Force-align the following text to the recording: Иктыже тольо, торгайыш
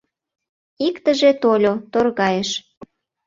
Иктыже 0.87 1.31
тольо, 1.41 1.73
торгайыш 1.91 2.49